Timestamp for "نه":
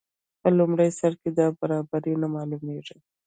2.21-2.27